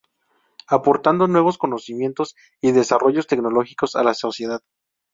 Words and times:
Aportando 0.67 1.27
nuevos 1.27 1.59
conocimientos 1.59 2.35
y 2.59 2.71
desarrollos 2.71 3.27
tecnológicos 3.27 3.95
a 3.95 4.01
la 4.01 4.15
sociedad. 4.15 4.63